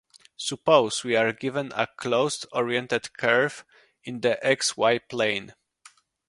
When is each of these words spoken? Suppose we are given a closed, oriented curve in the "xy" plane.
Suppose 0.35 1.03
we 1.03 1.15
are 1.15 1.31
given 1.31 1.71
a 1.75 1.85
closed, 1.85 2.47
oriented 2.53 3.15
curve 3.19 3.63
in 4.03 4.21
the 4.21 4.39
"xy" 4.43 4.97
plane. 5.07 5.53